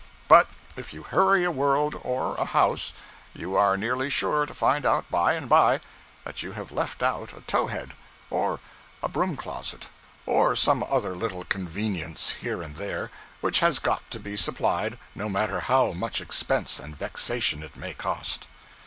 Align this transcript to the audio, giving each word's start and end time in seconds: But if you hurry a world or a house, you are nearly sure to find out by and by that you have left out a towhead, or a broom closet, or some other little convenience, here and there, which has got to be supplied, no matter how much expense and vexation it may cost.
But 0.27 0.47
if 0.75 0.93
you 0.95 1.03
hurry 1.03 1.43
a 1.43 1.51
world 1.51 1.93
or 2.01 2.33
a 2.39 2.45
house, 2.45 2.95
you 3.35 3.55
are 3.55 3.77
nearly 3.77 4.09
sure 4.09 4.47
to 4.47 4.53
find 4.55 4.83
out 4.83 5.07
by 5.11 5.33
and 5.33 5.47
by 5.47 5.79
that 6.25 6.41
you 6.41 6.53
have 6.53 6.71
left 6.71 7.03
out 7.03 7.33
a 7.37 7.41
towhead, 7.41 7.93
or 8.31 8.59
a 9.03 9.07
broom 9.07 9.37
closet, 9.37 9.89
or 10.25 10.55
some 10.55 10.81
other 10.89 11.15
little 11.15 11.43
convenience, 11.45 12.31
here 12.41 12.63
and 12.63 12.77
there, 12.77 13.11
which 13.41 13.59
has 13.59 13.77
got 13.77 14.09
to 14.09 14.19
be 14.19 14.35
supplied, 14.35 14.97
no 15.13 15.29
matter 15.29 15.59
how 15.59 15.91
much 15.91 16.19
expense 16.19 16.79
and 16.79 16.97
vexation 16.97 17.61
it 17.61 17.75
may 17.75 17.93
cost. 17.93 18.47